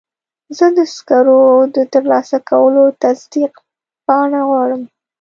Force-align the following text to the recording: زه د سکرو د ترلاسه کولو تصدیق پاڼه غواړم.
زه 0.57 0.65
د 0.77 0.79
سکرو 0.95 1.41
د 1.75 1.77
ترلاسه 1.93 2.37
کولو 2.49 2.83
تصدیق 3.03 3.53
پاڼه 4.05 4.41
غواړم. 4.49 4.81